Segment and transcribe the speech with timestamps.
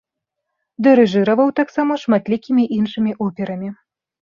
[0.87, 3.69] Дырыжыраваў таксама шматлікімі іншымі операмі.